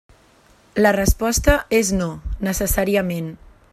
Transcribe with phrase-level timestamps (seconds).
[0.85, 2.09] La resposta és no,
[2.49, 3.29] necessàriament.